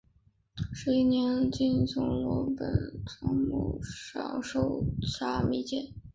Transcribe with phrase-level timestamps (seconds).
[0.73, 2.57] 十一年从经师罗卜
[3.05, 3.81] 桑札木
[4.15, 5.93] 养受沙弥戒。